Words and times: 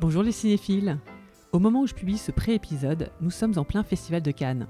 Bonjour 0.00 0.22
les 0.22 0.30
cinéphiles 0.30 0.96
Au 1.50 1.58
moment 1.58 1.80
où 1.80 1.88
je 1.88 1.94
publie 1.94 2.18
ce 2.18 2.30
pré-épisode, 2.30 3.10
nous 3.20 3.32
sommes 3.32 3.54
en 3.56 3.64
plein 3.64 3.82
festival 3.82 4.22
de 4.22 4.30
Cannes. 4.30 4.68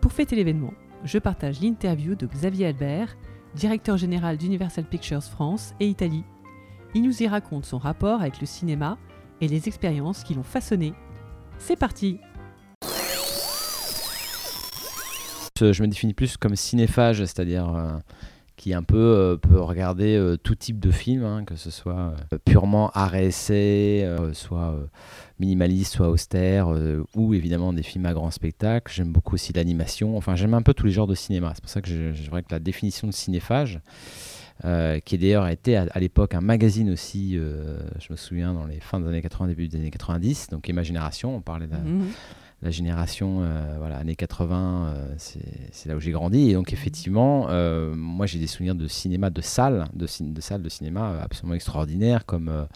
Pour 0.00 0.12
fêter 0.12 0.34
l'événement, 0.34 0.74
je 1.04 1.18
partage 1.18 1.60
l'interview 1.60 2.16
de 2.16 2.26
Xavier 2.26 2.66
Albert, 2.66 3.16
directeur 3.54 3.96
général 3.96 4.38
d'Universal 4.38 4.84
Pictures 4.84 5.22
France 5.22 5.72
et 5.78 5.86
Italie. 5.86 6.24
Il 6.96 7.02
nous 7.02 7.22
y 7.22 7.28
raconte 7.28 7.64
son 7.64 7.78
rapport 7.78 8.20
avec 8.20 8.40
le 8.40 8.46
cinéma 8.46 8.98
et 9.40 9.46
les 9.46 9.68
expériences 9.68 10.24
qui 10.24 10.34
l'ont 10.34 10.42
façonné. 10.42 10.94
C'est 11.58 11.76
parti 11.76 12.18
Je 15.60 15.80
me 15.80 15.86
définis 15.86 16.14
plus 16.14 16.36
comme 16.36 16.56
cinéphage, 16.56 17.18
c'est-à-dire 17.18 17.72
euh, 17.72 17.98
qui 18.56 18.72
un 18.72 18.82
peu 18.82 18.96
euh, 18.96 19.36
peut 19.36 19.60
regarder 19.60 20.16
euh, 20.16 20.36
tout 20.36 20.54
type 20.54 20.80
de 20.80 20.90
film, 20.90 21.24
hein, 21.24 21.44
que 21.44 21.56
ce 21.56 21.70
soit 21.70 22.14
purement 22.44 22.90
art 22.94 23.14
et 23.14 23.26
essai, 23.26 24.08
soit 24.32 24.74
minimaliste, 25.38 25.94
soit 25.94 26.08
austère, 26.08 26.68
ou 27.14 27.34
évidemment 27.34 27.72
des 27.72 27.82
films 27.82 28.06
à 28.06 28.14
grand 28.14 28.30
spectacle. 28.30 28.92
J'aime 28.92 29.12
beaucoup 29.12 29.34
aussi 29.34 29.52
l'animation. 29.52 30.16
Enfin, 30.16 30.36
j'aime 30.36 30.54
un 30.54 30.62
peu 30.62 30.74
tous 30.74 30.86
les 30.86 30.92
genres 30.92 31.06
de 31.06 31.14
cinéma. 31.14 31.52
C'est 31.54 31.60
pour 31.60 31.70
ça 31.70 31.80
que 31.80 31.88
je, 31.88 32.30
que 32.30 32.44
la 32.50 32.58
définition 32.58 33.06
de 33.06 33.12
cinéphage, 33.12 33.80
qui 35.04 35.18
d'ailleurs 35.18 35.46
été 35.48 35.76
à, 35.76 35.98
l'époque 35.98 36.34
un 36.34 36.40
magazine 36.40 36.90
aussi, 36.90 37.34
je 37.34 38.10
me 38.12 38.16
souviens, 38.16 38.54
dans 38.54 38.64
les 38.64 38.80
fins 38.80 39.00
des 39.00 39.08
années 39.08 39.22
80, 39.22 39.48
début 39.48 39.68
des 39.68 39.78
années 39.78 39.90
90, 39.90 40.48
donc 40.50 40.68
ma 40.70 40.82
génération, 40.82 41.36
on 41.36 41.40
parlait 41.40 41.66
de 41.66 41.74
la 42.62 42.70
génération 42.70 43.42
euh, 43.42 43.76
voilà, 43.78 43.98
années 43.98 44.16
80, 44.16 44.86
euh, 44.88 45.14
c'est 45.18 45.88
là 45.88 45.96
où 45.96 46.00
j'ai 46.00 46.10
grandi. 46.10 46.50
Et 46.50 46.54
donc, 46.54 46.72
effectivement, 46.72 47.46
euh, 47.50 47.94
moi, 47.94 48.26
j'ai 48.26 48.38
des 48.38 48.46
souvenirs 48.46 48.74
de 48.74 48.88
cinéma, 48.88 49.30
de 49.30 49.40
salles, 49.40 49.86
de, 49.94 50.06
de 50.20 50.40
salles 50.40 50.62
de 50.62 50.68
cinéma 50.68 51.20
absolument 51.22 51.54
extraordinaires, 51.54 52.24
comme 52.24 52.66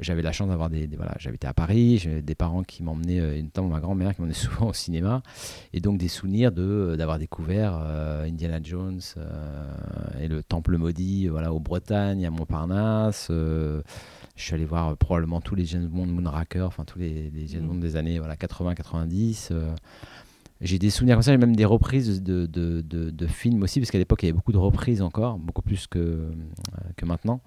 j'avais 0.00 0.22
la 0.22 0.32
chance 0.32 0.48
d'avoir 0.48 0.70
des, 0.70 0.88
voilà 0.96 1.14
j'habitais 1.20 1.46
à 1.46 1.54
Paris 1.54 1.98
j'avais 1.98 2.20
des 2.20 2.34
parents 2.34 2.64
qui 2.64 2.82
m'emmenaient 2.82 3.40
notamment 3.42 3.68
ma 3.68 3.78
grand-mère 3.78 4.12
qui 4.12 4.22
m'emmenait 4.22 4.34
souvent 4.34 4.66
au 4.66 4.72
cinéma 4.72 5.22
et 5.72 5.78
donc 5.78 5.98
des 5.98 6.08
souvenirs 6.08 6.50
de 6.50 6.96
d'avoir 6.98 7.20
découvert 7.20 7.74
Indiana 8.24 8.58
Jones 8.60 9.00
et 10.20 10.26
le 10.26 10.42
Temple 10.42 10.78
maudit 10.78 11.28
voilà 11.28 11.52
au 11.52 11.60
Bretagne 11.60 12.26
à 12.26 12.30
Montparnasse 12.30 13.30
je 14.36 14.42
suis 14.42 14.54
allé 14.54 14.64
voir 14.64 14.88
euh, 14.88 14.94
probablement 14.96 15.40
tous 15.40 15.54
les 15.54 15.64
James 15.66 15.86
Bond, 15.86 16.06
Moonraker, 16.06 16.66
enfin 16.66 16.84
tous 16.84 16.98
les, 16.98 17.30
James 17.46 17.64
mm. 17.64 17.68
Bond 17.68 17.78
des 17.78 17.96
années 17.96 18.18
voilà, 18.18 18.36
80-90. 18.36 19.52
Euh. 20.64 20.66
j'ai 20.66 20.78
des 20.78 20.90
souvenirs 20.90 21.16
comme 21.16 21.22
ça, 21.22 21.32
j'ai 21.32 21.38
même 21.38 21.56
des 21.56 21.64
reprises 21.64 22.22
de, 22.22 22.46
de, 22.46 22.80
de, 22.80 23.26
films 23.26 23.62
aussi, 23.62 23.80
parce 23.80 23.90
qu'à 23.90 23.98
l'époque 23.98 24.22
il 24.22 24.26
y 24.26 24.28
avait 24.28 24.36
beaucoup 24.36 24.52
de 24.52 24.58
reprises 24.58 25.02
encore, 25.02 25.38
beaucoup 25.38 25.62
plus 25.62 25.86
que, 25.86 25.98
euh, 25.98 26.30
que 26.96 27.04
maintenant. 27.04 27.40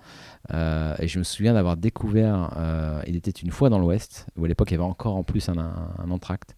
et 0.52 1.08
je 1.08 1.20
me 1.20 1.24
souviens 1.24 1.54
d'avoir 1.54 1.78
découvert 1.78 2.52
Il 3.08 3.16
était 3.16 3.32
une 3.32 3.52
fois 3.52 3.70
dans 3.70 3.80
l'Ouest, 3.80 4.28
où 4.38 4.46
à 4.46 4.48
l'époque 4.48 4.72
il 4.72 4.76
y 4.76 4.78
avait 4.78 4.84
encore 4.84 5.16
en 5.16 5.24
plus 5.24 5.50
un, 5.50 5.58
un, 5.58 6.12
entracte. 6.12 6.56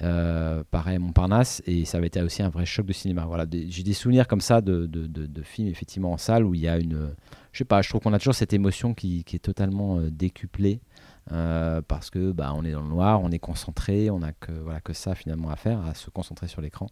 pareil 0.00 0.96
à 0.96 0.98
Montparnasse, 0.98 1.62
et 1.66 1.84
ça 1.84 1.98
avait 1.98 2.08
été 2.08 2.22
aussi 2.22 2.42
un 2.42 2.50
vrai 2.50 2.66
choc 2.66 2.86
de 2.86 2.92
cinéma. 2.92 3.24
Voilà, 3.26 3.46
j'ai 3.68 3.82
des 3.82 3.92
souvenirs 3.92 4.26
comme 4.28 4.40
ça 4.40 4.60
de, 4.60 4.86
de, 4.86 5.42
films 5.42 5.68
effectivement 5.68 6.12
en 6.12 6.16
salle 6.16 6.44
où 6.44 6.54
il 6.54 6.60
y 6.60 6.68
a 6.68 6.78
une 6.78 7.10
je 7.56 7.60
sais 7.60 7.64
pas, 7.64 7.80
je 7.80 7.88
trouve 7.88 8.02
qu'on 8.02 8.12
a 8.12 8.18
toujours 8.18 8.34
cette 8.34 8.52
émotion 8.52 8.92
qui, 8.92 9.24
est 9.32 9.38
totalement 9.38 9.98
euh, 9.98 10.10
décuplée. 10.10 10.82
Euh, 11.32 11.82
parce 11.86 12.10
que 12.10 12.30
bah, 12.30 12.52
on 12.54 12.64
est 12.64 12.72
dans 12.72 12.82
le 12.82 12.88
noir, 12.88 13.20
on 13.22 13.30
est 13.30 13.38
concentré, 13.38 14.10
on 14.10 14.20
n'a 14.20 14.32
que, 14.32 14.52
voilà, 14.52 14.80
que 14.80 14.92
ça 14.92 15.14
finalement 15.14 15.50
à 15.50 15.56
faire, 15.56 15.84
à 15.84 15.94
se 15.94 16.10
concentrer 16.10 16.46
sur 16.46 16.60
l'écran. 16.60 16.86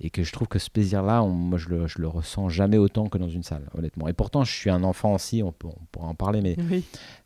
Et 0.00 0.10
que 0.10 0.22
je 0.22 0.32
trouve 0.32 0.46
que 0.46 0.60
ce 0.60 0.70
plaisir-là, 0.70 1.22
moi 1.22 1.58
je 1.58 1.68
le, 1.70 1.88
je 1.88 2.00
le 2.00 2.06
ressens 2.06 2.48
jamais 2.50 2.78
autant 2.78 3.08
que 3.08 3.18
dans 3.18 3.28
une 3.28 3.42
salle, 3.42 3.68
honnêtement. 3.76 4.06
Et 4.06 4.12
pourtant, 4.12 4.44
je 4.44 4.52
suis 4.52 4.70
un 4.70 4.84
enfant 4.84 5.14
aussi, 5.14 5.42
on, 5.42 5.52
on 5.64 5.72
pourra 5.90 6.06
en 6.06 6.14
parler, 6.14 6.40
mais 6.40 6.56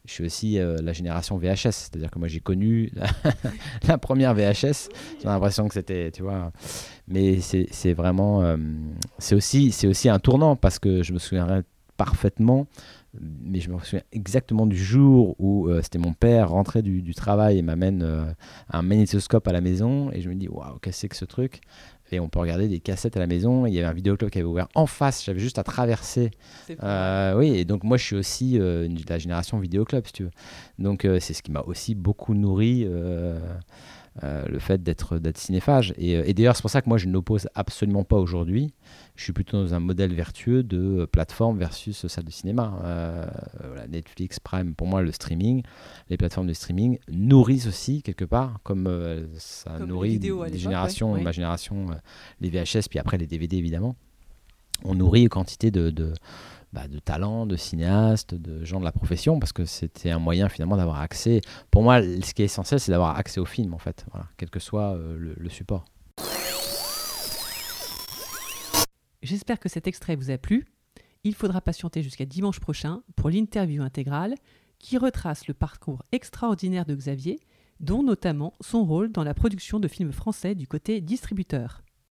je 0.06 0.12
suis 0.12 0.24
aussi 0.24 0.58
euh, 0.58 0.78
la 0.82 0.94
génération 0.94 1.36
VHS. 1.36 1.70
C'est-à-dire 1.70 2.10
que 2.10 2.18
moi 2.18 2.28
j'ai 2.28 2.40
connu 2.40 2.90
la, 3.82 3.98
première 3.98 4.34
VHS. 4.34 4.88
J'ai 5.20 5.28
l'impression 5.28 5.68
que 5.68 5.74
c'était, 5.74 6.10
tu 6.12 6.22
vois. 6.22 6.50
Mais 7.08 7.40
c'est 7.40 7.92
vraiment. 7.92 8.56
c'est 9.18 9.34
aussi, 9.34 9.74
aussi 9.84 10.08
un 10.08 10.18
tournant 10.18 10.56
parce 10.56 10.78
que 10.78 11.02
je 11.02 11.12
me 11.12 11.18
souviendrai 11.18 11.62
parfaitement, 11.96 12.66
mais 13.20 13.60
je 13.60 13.70
me 13.70 13.78
souviens 13.80 14.02
exactement 14.12 14.66
du 14.66 14.76
jour 14.76 15.36
où 15.38 15.68
euh, 15.68 15.80
c'était 15.82 15.98
mon 15.98 16.12
père 16.12 16.50
rentré 16.50 16.82
du, 16.82 17.14
travail 17.14 17.58
et 17.58 17.62
m'amène 17.62 18.02
euh, 18.02 18.24
un 18.70 18.82
magnétoscope 18.82 19.46
à 19.46 19.52
la 19.52 19.60
maison 19.60 20.10
et 20.12 20.20
je 20.20 20.28
me 20.28 20.34
dis 20.34 20.48
waouh 20.48 20.78
qu'est-ce 20.78 20.96
que 20.96 21.00
c'est 21.00 21.08
que 21.08 21.16
ce 21.16 21.24
truc? 21.24 21.60
Et 22.12 22.20
on 22.20 22.28
peut 22.28 22.38
regarder 22.38 22.68
des 22.68 22.80
cassettes 22.80 23.16
à 23.16 23.20
la 23.20 23.26
maison. 23.26 23.66
Il 23.66 23.74
y 23.74 23.78
avait 23.78 23.88
un 23.88 23.92
vidéoclub 23.92 24.30
qui 24.30 24.38
avait 24.38 24.48
ouvert 24.48 24.68
en 24.74 24.86
face. 24.86 25.24
J'avais 25.24 25.40
juste 25.40 25.58
à 25.58 25.64
traverser. 25.64 26.30
Euh, 26.82 27.34
oui, 27.36 27.56
et 27.56 27.64
donc 27.64 27.84
moi 27.84 27.96
je 27.96 28.04
suis 28.04 28.16
aussi 28.16 28.58
de 28.58 29.08
la 29.08 29.18
génération 29.18 29.58
vidéoclub, 29.58 30.06
si 30.06 30.12
tu 30.12 30.22
veux. 30.24 30.30
Donc 30.78 31.06
c'est 31.20 31.34
ce 31.34 31.42
qui 31.42 31.50
m'a 31.50 31.62
aussi 31.62 31.94
beaucoup 31.94 32.34
nourri. 32.34 32.84
le 32.84 34.58
fait 34.58 34.82
d'être 34.82 35.20
cinéphage. 35.36 35.94
Et, 35.96 36.12
et 36.12 36.34
d'ailleurs, 36.34 36.56
c'est 36.56 36.62
pour 36.62 36.70
ça 36.70 36.82
que 36.82 36.88
moi, 36.88 36.98
je 36.98 37.08
n'oppose 37.08 37.48
absolument 37.54 38.04
pas 38.04 38.16
aujourd'hui 38.16 38.74
je 39.14 39.24
suis 39.24 39.32
plutôt 39.32 39.62
dans 39.62 39.74
un 39.74 39.80
modèle 39.80 40.14
vertueux 40.14 40.62
de 40.62 41.06
plateforme 41.10 41.58
versus 41.58 42.06
salle 42.06 42.24
de 42.24 42.30
cinéma. 42.30 42.80
Euh, 42.84 43.26
Netflix, 43.88 44.40
Prime, 44.40 44.74
pour 44.74 44.86
moi, 44.86 45.02
le 45.02 45.12
streaming, 45.12 45.62
les 46.08 46.16
plateformes 46.16 46.46
de 46.46 46.52
streaming 46.52 46.98
nourrissent 47.10 47.66
aussi 47.66 48.02
quelque 48.02 48.24
part, 48.24 48.58
comme 48.62 48.86
euh, 48.86 49.26
ça 49.36 49.78
nourrit 49.78 50.18
des 50.18 50.58
générations, 50.58 51.20
ma 51.20 51.32
génération, 51.32 51.90
euh, 51.90 51.94
les 52.40 52.50
VHS, 52.50 52.88
puis 52.88 52.98
après 52.98 53.18
les 53.18 53.26
DVD 53.26 53.56
évidemment. 53.56 53.96
On 54.84 54.94
nourrit 54.94 55.22
une 55.22 55.28
quantité 55.28 55.70
bah, 56.72 56.88
de 56.88 56.98
talents, 56.98 57.46
de 57.46 57.56
cinéastes, 57.56 58.34
de 58.34 58.64
gens 58.64 58.80
de 58.80 58.84
la 58.84 58.92
profession, 58.92 59.38
parce 59.38 59.52
que 59.52 59.64
c'était 59.64 60.10
un 60.10 60.18
moyen 60.18 60.48
finalement 60.48 60.76
d'avoir 60.76 61.00
accès. 61.00 61.40
Pour 61.70 61.82
moi, 61.82 62.02
ce 62.02 62.34
qui 62.34 62.42
est 62.42 62.46
essentiel, 62.46 62.80
c'est 62.80 62.90
d'avoir 62.90 63.16
accès 63.16 63.40
au 63.40 63.44
film, 63.44 63.74
en 63.74 63.78
fait, 63.78 64.04
quel 64.36 64.50
que 64.50 64.58
soit 64.58 64.98
le 65.16 65.48
support. 65.48 65.84
J'espère 69.22 69.60
que 69.60 69.68
cet 69.68 69.86
extrait 69.86 70.16
vous 70.16 70.32
a 70.32 70.38
plu. 70.38 70.66
Il 71.22 71.36
faudra 71.36 71.60
patienter 71.60 72.02
jusqu'à 72.02 72.26
dimanche 72.26 72.58
prochain 72.58 73.02
pour 73.14 73.30
l'interview 73.30 73.82
intégrale 73.82 74.34
qui 74.80 74.98
retrace 74.98 75.46
le 75.46 75.54
parcours 75.54 76.02
extraordinaire 76.10 76.84
de 76.84 76.96
Xavier, 76.96 77.38
dont 77.78 78.02
notamment 78.02 78.52
son 78.60 78.84
rôle 78.84 79.12
dans 79.12 79.22
la 79.22 79.32
production 79.32 79.78
de 79.78 79.86
films 79.86 80.12
français 80.12 80.56
du 80.56 80.66
côté 80.66 81.00
distributeur. 81.00 81.82